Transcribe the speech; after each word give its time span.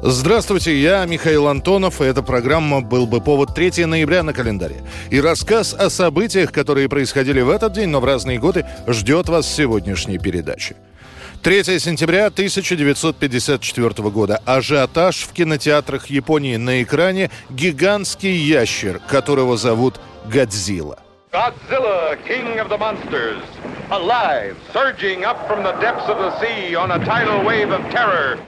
Здравствуйте, 0.00 0.80
я 0.80 1.04
Михаил 1.06 1.48
Антонов, 1.48 2.00
и 2.00 2.04
эта 2.04 2.22
программа 2.22 2.80
«Был 2.80 3.08
бы 3.08 3.20
повод» 3.20 3.52
3 3.52 3.84
ноября 3.84 4.22
на 4.22 4.32
календаре. 4.32 4.76
И 5.10 5.20
рассказ 5.20 5.74
о 5.74 5.90
событиях, 5.90 6.52
которые 6.52 6.88
происходили 6.88 7.40
в 7.40 7.50
этот 7.50 7.72
день, 7.72 7.88
но 7.88 7.98
в 7.98 8.04
разные 8.04 8.38
годы, 8.38 8.64
ждет 8.86 9.28
вас 9.28 9.46
в 9.46 9.52
сегодняшней 9.52 10.18
передаче. 10.18 10.76
3 11.42 11.80
сентября 11.80 12.26
1954 12.26 14.10
года. 14.10 14.40
Ажиотаж 14.46 15.16
в 15.22 15.32
кинотеатрах 15.32 16.06
Японии 16.06 16.56
на 16.56 16.80
экране 16.80 17.30
«Гигантский 17.50 18.36
ящер», 18.36 19.00
которого 19.00 19.56
зовут 19.56 20.00
Годзилла. 20.26 21.00
Godzilla, 21.32 22.16
king 22.24 22.58
of 22.60 22.68
the 22.68 22.78
monsters, 22.78 23.42
alive, 23.90 24.56
surging 24.72 25.24
up 25.24 25.46
from 25.48 25.64
the 25.64 25.72
depths 25.80 26.08
of 26.08 26.18
the 26.18 26.38
sea 26.40 26.76
on 26.76 26.92
a 26.92 27.04
tidal 27.04 27.44
wave 27.44 27.70
of 27.72 27.82
terror. 27.90 28.38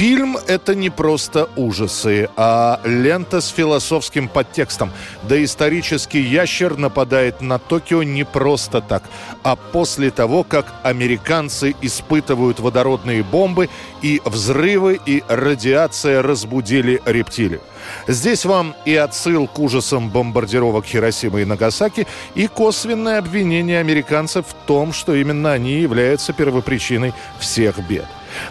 Фильм— 0.00 0.38
это 0.46 0.74
не 0.74 0.88
просто 0.88 1.50
ужасы, 1.56 2.30
а 2.34 2.80
лента 2.86 3.42
с 3.42 3.48
философским 3.48 4.28
подтекстом. 4.28 4.92
Доисторический 5.24 6.22
ящер 6.22 6.78
нападает 6.78 7.42
на 7.42 7.58
Токио 7.58 8.02
не 8.02 8.24
просто 8.24 8.80
так, 8.80 9.02
а 9.42 9.56
после 9.56 10.10
того, 10.10 10.42
как 10.42 10.72
американцы 10.84 11.76
испытывают 11.82 12.60
водородные 12.60 13.22
бомбы, 13.22 13.68
и 14.00 14.22
взрывы, 14.24 14.98
и 15.04 15.22
радиация 15.28 16.22
разбудили 16.22 17.02
рептилию. 17.04 17.60
Здесь 18.08 18.46
вам 18.46 18.74
и 18.86 18.94
отсыл 18.94 19.46
к 19.48 19.58
ужасам 19.58 20.08
бомбардировок 20.08 20.86
Хиросимы 20.86 21.42
и 21.42 21.44
Нагасаки, 21.44 22.06
и 22.34 22.46
косвенное 22.46 23.18
обвинение 23.18 23.80
американцев 23.80 24.46
в 24.46 24.66
том, 24.66 24.94
что 24.94 25.14
именно 25.14 25.52
они 25.52 25.74
являются 25.74 26.32
первопричиной 26.32 27.12
всех 27.38 27.86
бед. 27.86 28.06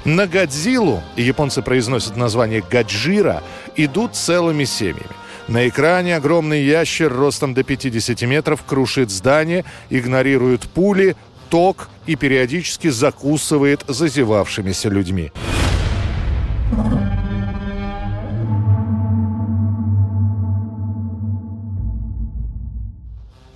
На 0.05 0.27
Годзиллу, 0.27 1.01
японцы 1.15 1.61
произносят 1.61 2.15
название 2.17 2.63
Гаджира, 2.69 3.43
идут 3.75 4.15
целыми 4.15 4.65
семьями. 4.65 5.15
На 5.47 5.67
экране 5.67 6.15
огромный 6.15 6.63
ящер 6.63 7.11
ростом 7.11 7.53
до 7.53 7.63
50 7.63 8.21
метров 8.23 8.63
крушит 8.63 9.09
здание, 9.09 9.65
игнорирует 9.89 10.61
пули, 10.61 11.15
ток 11.49 11.89
и 12.05 12.15
периодически 12.15 12.89
закусывает 12.89 13.83
зазевавшимися 13.87 14.89
людьми. 14.89 15.31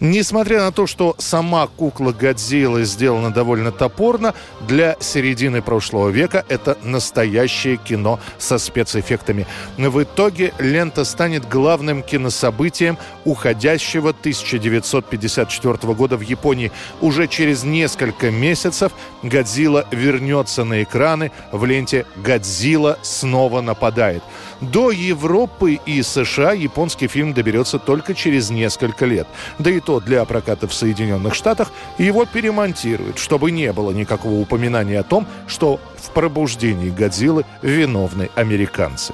Несмотря 0.03 0.59
на 0.59 0.73
то, 0.73 0.85
что 0.85 1.15
сама 1.17 1.65
кукла 1.65 2.11
Годзиллы 2.11 2.83
сделана 2.83 3.31
довольно 3.31 3.71
топорно, 3.71 4.33
для 4.67 4.97
середины 4.99 5.61
прошлого 5.61 6.09
века 6.09 6.43
это 6.49 6.77
настоящее 6.83 7.77
кино 7.77 8.19
со 8.37 8.57
спецэффектами. 8.57 9.47
В 9.77 10.03
итоге 10.03 10.53
лента 10.59 11.05
станет 11.05 11.47
главным 11.47 12.03
кинособытием 12.03 12.97
уходящего 13.23 14.09
1954 14.09 15.93
года 15.93 16.17
в 16.17 16.21
Японии. 16.21 16.73
Уже 16.99 17.29
через 17.29 17.63
несколько 17.63 18.29
месяцев 18.29 18.91
Годзилла 19.21 19.85
вернется 19.91 20.65
на 20.65 20.83
экраны 20.83 21.31
в 21.53 21.63
ленте 21.63 22.05
«Годзилла 22.17 22.99
снова 23.03 23.61
нападает». 23.61 24.21
До 24.59 24.91
Европы 24.91 25.79
и 25.85 26.01
США 26.01 26.51
японский 26.51 27.07
фильм 27.07 27.33
доберется 27.33 27.79
только 27.79 28.13
через 28.13 28.49
несколько 28.49 29.05
лет. 29.05 29.27
Да 29.59 29.71
и 29.71 29.79
то 29.79 29.92
для 29.99 30.23
проката 30.25 30.67
в 30.67 30.73
Соединенных 30.73 31.35
Штатах 31.35 31.71
его 31.97 32.25
перемонтируют, 32.25 33.17
чтобы 33.17 33.51
не 33.51 33.71
было 33.73 33.91
никакого 33.91 34.39
упоминания 34.39 34.99
о 34.99 35.03
том, 35.03 35.27
что 35.47 35.79
в 35.97 36.11
пробуждении 36.11 36.89
Годзиллы 36.89 37.45
виновны 37.61 38.29
американцы. 38.35 39.13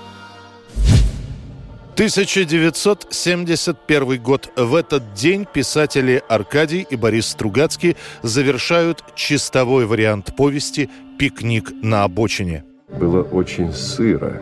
1971 2.00 4.24
год. 4.24 4.50
В 4.56 4.74
этот 4.74 5.14
день 5.16 5.46
писатели 5.46 6.24
Аркадий 6.30 6.88
и 6.90 6.96
Борис 6.96 7.28
Стругацкий 7.28 7.98
завершают 8.24 9.04
чистовой 9.16 9.86
вариант 9.86 10.34
повести 10.38 10.90
«Пикник 11.18 11.74
на 11.84 12.06
обочине». 12.06 12.64
Было 12.88 13.24
очень 13.24 13.74
сыро. 13.74 14.42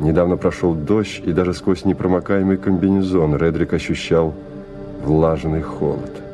Недавно 0.00 0.36
прошел 0.36 0.74
дождь, 0.74 1.22
и 1.24 1.30
даже 1.30 1.54
сквозь 1.54 1.84
непромокаемый 1.84 2.56
комбинезон 2.56 3.36
Редрик 3.36 3.72
ощущал 3.72 4.34
влажный 5.02 5.62
холод. 5.62 6.29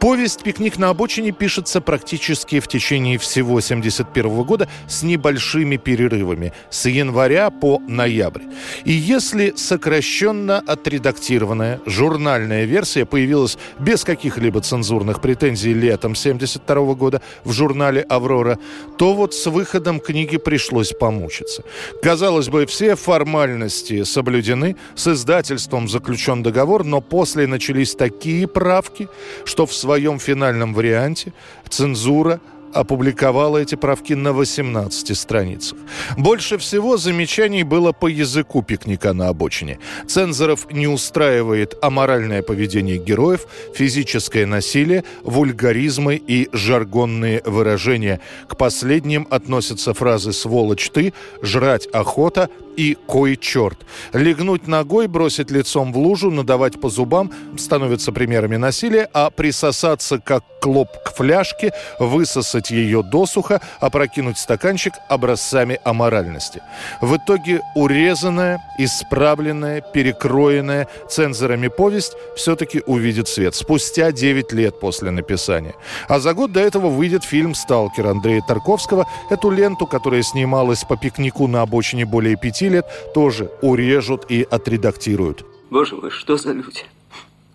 Повесть 0.00 0.42
«Пикник 0.42 0.78
на 0.78 0.90
обочине» 0.90 1.32
пишется 1.32 1.80
практически 1.80 2.60
в 2.60 2.68
течение 2.68 3.18
всего 3.18 3.54
1971 3.54 4.42
года 4.42 4.68
с 4.88 5.02
небольшими 5.02 5.78
перерывами, 5.78 6.52
с 6.70 6.86
января 6.86 7.50
по 7.50 7.80
ноябрь. 7.88 8.42
И 8.84 8.92
если 8.92 9.54
сокращенно 9.56 10.58
отредактированная 10.58 11.80
журнальная 11.86 12.64
версия 12.66 13.06
появилась 13.06 13.56
без 13.78 14.04
каких-либо 14.04 14.60
цензурных 14.60 15.22
претензий 15.22 15.72
летом 15.72 16.12
1972 16.12 16.94
года 16.94 17.22
в 17.44 17.52
журнале 17.52 18.02
«Аврора», 18.02 18.58
то 18.98 19.14
вот 19.14 19.34
с 19.34 19.46
выходом 19.46 20.00
книги 20.00 20.36
пришлось 20.36 20.92
помучиться. 20.92 21.62
Казалось 22.02 22.48
бы, 22.48 22.66
все 22.66 22.96
формальности 22.96 24.02
соблюдены, 24.04 24.76
с 24.94 25.06
издательством 25.06 25.88
заключен 25.88 26.42
договор, 26.42 26.84
но 26.84 27.00
после 27.00 27.46
начались 27.46 27.94
такие 27.94 28.46
правки, 28.46 29.08
что 29.44 29.64
в 29.64 29.74
своем 29.86 30.18
финальном 30.18 30.74
варианте 30.74 31.32
цензура 31.68 32.40
опубликовала 32.72 33.58
эти 33.58 33.76
правки 33.76 34.14
на 34.14 34.32
18 34.32 35.16
страницах. 35.16 35.78
Больше 36.16 36.58
всего 36.58 36.96
замечаний 36.96 37.62
было 37.62 37.92
по 37.92 38.08
языку 38.08 38.62
пикника 38.62 39.12
на 39.12 39.28
обочине. 39.28 39.78
Цензоров 40.08 40.66
не 40.72 40.88
устраивает 40.88 41.76
аморальное 41.82 42.42
поведение 42.42 42.98
героев, 42.98 43.46
физическое 43.74 44.46
насилие, 44.46 45.04
вульгаризмы 45.22 46.16
и 46.16 46.48
жаргонные 46.52 47.42
выражения. 47.46 48.20
К 48.48 48.56
последним 48.56 49.26
относятся 49.30 49.94
фразы 49.94 50.32
«сволочь 50.32 50.90
ты», 50.90 51.12
«жрать 51.42 51.86
охота», 51.92 52.50
и 52.76 52.96
«кой 53.06 53.36
черт». 53.36 53.78
Легнуть 54.12 54.66
ногой, 54.66 55.06
бросить 55.06 55.50
лицом 55.50 55.92
в 55.92 55.98
лужу, 55.98 56.30
надавать 56.30 56.80
по 56.80 56.88
зубам 56.88 57.32
становятся 57.56 58.12
примерами 58.12 58.56
насилия, 58.56 59.08
а 59.12 59.30
присосаться 59.30 60.18
как 60.18 60.44
клоп 60.60 60.88
к 61.04 61.14
фляжке, 61.14 61.72
высосать 61.98 62.70
ее 62.70 63.02
досуха, 63.02 63.60
опрокинуть 63.80 64.38
стаканчик 64.38 64.94
образцами 65.08 65.78
аморальности. 65.84 66.60
В 67.00 67.16
итоге 67.16 67.60
урезанная, 67.74 68.60
исправленная, 68.78 69.80
перекроенная 69.80 70.88
цензорами 71.08 71.68
повесть 71.68 72.14
все-таки 72.36 72.82
увидит 72.86 73.28
свет 73.28 73.54
спустя 73.54 74.12
9 74.12 74.52
лет 74.52 74.80
после 74.80 75.10
написания. 75.10 75.74
А 76.08 76.18
за 76.18 76.34
год 76.34 76.52
до 76.52 76.60
этого 76.60 76.88
выйдет 76.88 77.24
фильм 77.24 77.54
«Сталкер» 77.54 78.06
Андрея 78.06 78.42
Тарковского. 78.46 79.06
Эту 79.30 79.50
ленту, 79.50 79.86
которая 79.86 80.22
снималась 80.22 80.84
по 80.84 80.96
пикнику 80.96 81.46
на 81.46 81.62
обочине 81.62 82.04
более 82.04 82.36
пяти 82.36 82.65
лет, 82.68 82.86
тоже 83.14 83.50
урежут 83.62 84.30
и 84.30 84.46
отредактируют. 84.48 85.44
Боже 85.70 85.96
мой, 85.96 86.10
что 86.10 86.36
за 86.36 86.52
люди? 86.52 86.82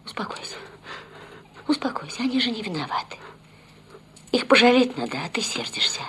Успокойся. 0.05 0.55
Успокойся, 1.67 2.23
они 2.23 2.39
же 2.39 2.51
не 2.51 2.61
виноваты. 2.61 3.17
Их 4.31 4.47
пожалеть 4.47 4.97
надо, 4.97 5.17
а 5.25 5.29
ты 5.29 5.41
сердишься. 5.41 6.01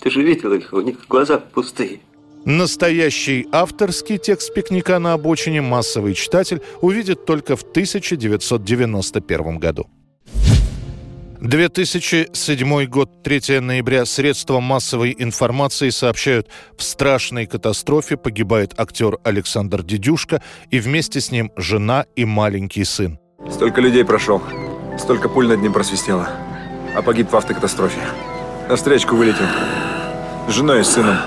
Ты 0.00 0.10
же 0.10 0.22
видела 0.22 0.54
их, 0.54 0.72
у 0.72 0.80
них 0.80 1.06
глаза 1.08 1.38
пустые. 1.38 2.00
Настоящий 2.44 3.48
авторский 3.50 4.18
текст 4.18 4.54
пикника 4.54 5.00
на 5.00 5.14
обочине 5.14 5.62
массовый 5.62 6.14
читатель 6.14 6.62
увидит 6.80 7.26
только 7.26 7.56
в 7.56 7.62
1991 7.62 9.58
году. 9.58 9.88
2007 11.46 12.86
год, 12.86 13.22
3 13.22 13.60
ноября. 13.60 14.04
Средства 14.04 14.60
массовой 14.60 15.14
информации 15.16 15.90
сообщают, 15.90 16.48
в 16.76 16.82
страшной 16.82 17.46
катастрофе 17.46 18.16
погибает 18.16 18.74
актер 18.76 19.18
Александр 19.22 19.82
Дедюшка 19.82 20.42
и 20.70 20.80
вместе 20.80 21.20
с 21.20 21.30
ним 21.30 21.52
жена 21.56 22.06
и 22.16 22.24
маленький 22.24 22.84
сын. 22.84 23.18
Столько 23.50 23.80
людей 23.80 24.04
прошел, 24.04 24.42
столько 24.98 25.28
пуль 25.28 25.46
над 25.46 25.60
ним 25.60 25.72
просвистело, 25.72 26.28
а 26.94 27.02
погиб 27.02 27.30
в 27.30 27.36
автокатастрофе. 27.36 28.00
На 28.68 28.74
встречку 28.74 29.14
вылетел. 29.14 29.46
С 30.48 30.52
женой 30.52 30.80
и 30.80 30.84
сыном. 30.84 31.18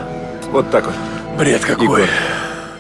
Вот 0.52 0.70
так 0.72 0.86
вот. 0.86 0.96
Бред 1.38 1.64
какой. 1.64 1.86
Егор. 1.86 2.10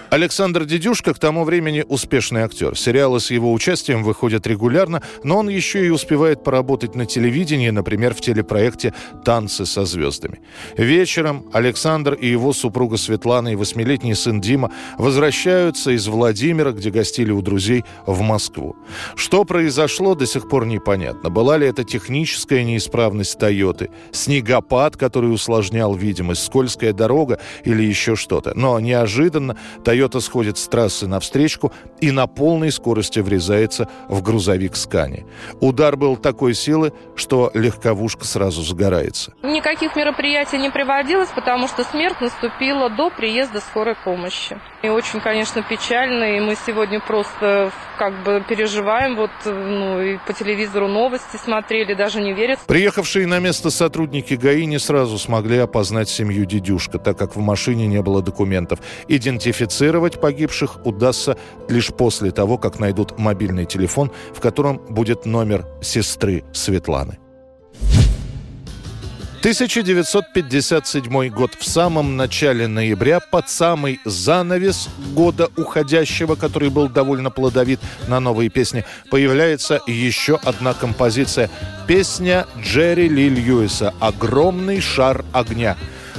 Александр 0.09 0.65
Дедюшка 0.65 1.13
к 1.13 1.19
тому 1.19 1.44
времени 1.44 1.85
успешный 1.88 2.41
актер. 2.41 2.75
Сериалы 2.75 3.19
с 3.19 3.29
его 3.29 3.53
участием 3.53 4.03
выходят 4.03 4.47
регулярно, 4.47 5.03
но 5.23 5.38
он 5.38 5.50
еще 5.50 5.85
и 5.85 5.89
успевает 5.89 6.44
поработать 6.44 6.95
на 6.95 7.06
телевидении, 7.06 7.69
например, 7.69 8.15
в 8.15 8.21
телепроекте 8.21 8.94
«Танцы 9.23 9.67
со 9.67 9.85
звездами». 9.85 10.39
Вечером 10.77 11.45
Александр 11.53 12.13
и 12.13 12.27
его 12.27 12.53
супруга 12.53 12.97
Светлана 12.97 13.50
и 13.50 13.56
восьмилетний 13.56 14.15
сын 14.15 14.41
Дима 14.41 14.71
возвращаются 14.97 15.91
из 15.91 16.07
Владимира, 16.07 16.71
где 16.71 16.89
гостили 16.89 17.31
у 17.31 17.44
друзей, 17.44 17.83
в 18.07 18.21
Москву. 18.21 18.75
Что 19.15 19.44
произошло, 19.44 20.15
до 20.15 20.25
сих 20.25 20.50
пор 20.50 20.65
непонятно. 20.65 21.29
Была 21.29 21.57
ли 21.57 21.67
это 21.67 21.83
техническая 21.83 22.63
неисправность 22.63 23.38
«Тойоты», 23.38 23.91
снегопад, 24.11 24.97
который 24.97 25.31
усложнял 25.31 25.94
видимость, 25.94 26.44
скользкая 26.45 26.94
дорога 26.94 27.39
или 27.63 27.83
еще 27.83 28.15
что-то. 28.15 28.53
Но 28.56 28.79
неожиданно 28.79 29.56
Toyota 29.83 29.98
Тойота 29.99 30.21
сходит 30.21 30.57
с 30.57 30.65
трассы 30.69 31.07
навстречу 31.07 31.73
и 31.99 32.11
на 32.11 32.25
полной 32.25 32.71
скорости 32.71 33.19
врезается 33.19 33.89
в 34.07 34.21
грузовик 34.21 34.77
Скани. 34.77 35.25
Удар 35.59 35.97
был 35.97 36.15
такой 36.15 36.53
силы, 36.53 36.93
что 37.17 37.51
легковушка 37.53 38.23
сразу 38.23 38.61
загорается. 38.61 39.33
Никаких 39.43 39.97
мероприятий 39.97 40.57
не 40.57 40.69
приводилось, 40.69 41.27
потому 41.35 41.67
что 41.67 41.83
смерть 41.83 42.21
наступила 42.21 42.89
до 42.89 43.09
приезда 43.09 43.59
скорой 43.59 43.95
помощи. 44.05 44.57
И 44.83 44.87
очень, 44.87 45.19
конечно, 45.19 45.61
печально, 45.61 46.37
и 46.37 46.39
мы 46.39 46.55
сегодня 46.65 47.01
просто 47.01 47.73
как 47.97 48.23
бы 48.23 48.41
переживаем, 48.47 49.17
вот, 49.17 49.31
ну, 49.43 50.01
и 50.01 50.17
по 50.25 50.31
телевизору 50.31 50.87
новости 50.87 51.35
смотрели, 51.35 51.93
даже 51.93 52.21
не 52.21 52.33
верят. 52.33 52.59
Приехавшие 52.65 53.27
на 53.27 53.39
место 53.39 53.69
сотрудники 53.69 54.35
ГАИ 54.35 54.65
не 54.65 54.79
сразу 54.79 55.17
смогли 55.17 55.57
опознать 55.57 56.07
семью 56.07 56.45
Дедюшка, 56.45 56.97
так 56.97 57.17
как 57.17 57.35
в 57.35 57.39
машине 57.41 57.87
не 57.87 58.01
было 58.01 58.21
документов. 58.21 58.79
Идентифицировать 59.09 59.88
погибших 60.19 60.86
удастся 60.86 61.38
лишь 61.68 61.88
после 61.88 62.31
того, 62.31 62.57
как 62.57 62.80
найдут 62.80 63.18
мобильный 63.18 63.65
телефон, 63.65 64.12
в 64.33 64.39
котором 64.39 64.77
будет 64.89 65.25
номер 65.25 65.65
сестры 65.81 66.44
Светланы. 66.53 67.19
1957 69.39 71.30
год. 71.30 71.51
В 71.57 71.65
самом 71.65 72.18
начале 72.18 72.68
ноября, 72.68 73.21
под 73.21 73.50
самый 73.50 74.01
занавес 74.03 74.89
года 75.13 75.47
уходящего, 75.56 76.35
который 76.35 76.69
был 76.69 76.89
довольно 76.89 77.31
плодовит 77.31 77.80
на 78.09 78.19
новые 78.19 78.50
песни, 78.50 78.83
появляется 79.09 79.80
еще 79.88 80.38
одна 80.44 80.74
композиция. 80.74 81.50
Песня 81.88 82.47
Джерри 82.62 83.07
Ли 83.07 83.30
Льюиса 83.30 83.94
«Огромный 84.01 84.81
шар 84.81 85.24
огня» 85.31 85.77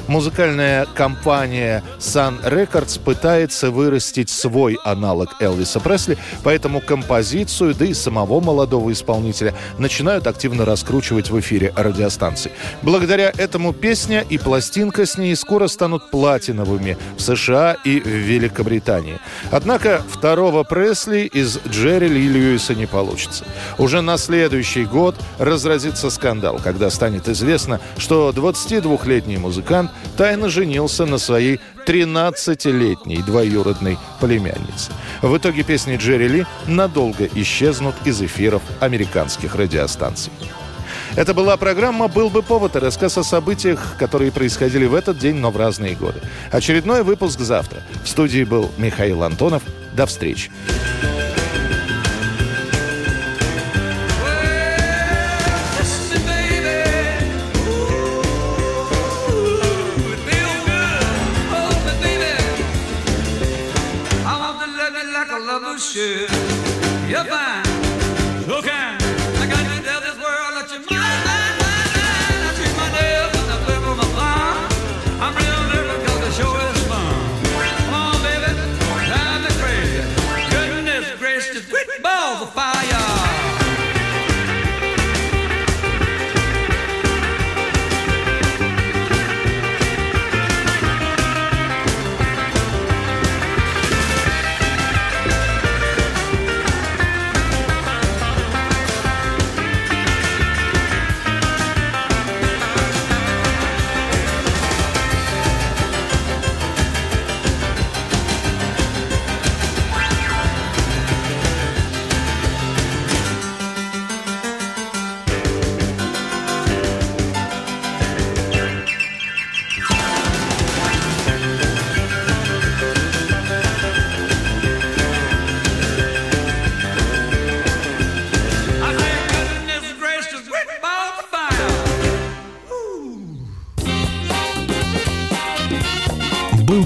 музыкальная 0.08 0.87
компания 0.87 1.82
Sun 1.99 2.43
Records 2.44 3.00
пытается 3.00 3.70
вырастить 3.70 4.31
свой 4.31 4.79
аналог 4.85 5.41
Элвиса 5.41 5.81
Пресли, 5.81 6.19
поэтому 6.43 6.81
композицию, 6.81 7.75
да 7.75 7.85
и 7.85 7.94
самого 7.94 8.41
молодого 8.41 8.93
исполнителя 8.93 9.55
начинают 9.79 10.26
активно 10.26 10.64
раскручивать 10.64 11.31
в 11.31 11.38
эфире 11.41 11.73
радиостанции. 11.76 12.52
Благодаря 12.82 13.32
этому 13.37 13.73
песня 13.73 14.25
и 14.29 14.38
пластинка 14.38 15.06
с 15.06 15.17
ней 15.17 15.35
скоро 15.37 15.69
станут 15.69 16.11
платиновыми 16.11 16.97
в 17.17 17.20
США 17.20 17.76
и 17.85 18.00
в 18.00 18.06
Великобритании. 18.06 19.19
Однако 19.50 20.02
второго 20.08 20.64
Пресли 20.64 21.20
из 21.20 21.58
Джерри 21.69 22.08
Ли 22.08 22.29
Льюиса 22.29 22.75
не 22.75 22.87
получится. 22.87 23.44
Уже 23.79 24.00
на 24.00 24.17
следующий 24.19 24.85
год 24.85 25.17
разразится 25.38 26.11
скандал, 26.11 26.61
когда 26.62 26.91
станет 26.91 27.29
известно, 27.29 27.81
что 27.99 28.31
22-летний 28.31 29.37
музыкант 29.37 29.91
тайно 30.17 30.49
женился 30.49 31.06
на 31.06 31.19
своей 31.19 31.61
13-летней 31.87 33.23
двоюродной 33.23 33.99
племяннице. 34.20 34.93
В 35.23 35.37
итоге 35.37 35.62
песни 35.62 35.97
Джерри 35.97 36.29
Ли 36.29 36.47
надолго 36.67 37.29
исчезнут 37.35 37.94
из 38.05 38.20
эфиров 38.20 38.62
американских 38.81 39.55
радиостанций. 39.55 40.32
Это 41.17 41.35
была 41.35 41.56
программа 41.56 42.08
«Был 42.08 42.31
бы 42.31 42.43
повод» 42.43 42.76
и 42.76 42.79
рассказ 42.79 43.19
о 43.19 43.25
событиях, 43.25 43.97
которые 43.99 44.31
происходили 44.31 44.87
в 44.87 44.94
этот 44.94 45.19
день, 45.19 45.37
но 45.37 45.50
в 45.50 45.56
разные 45.56 45.94
годы. 45.94 46.20
Очередной 46.52 47.02
выпуск 47.02 47.41
завтра. 47.41 47.82
В 48.05 48.08
студии 48.08 48.44
был 48.44 48.70
Михаил 48.76 49.25
Антонов. 49.25 49.62
До 49.93 50.06
встречи. 50.06 50.50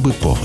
Бы 0.04 0.12
повод. 0.12 0.43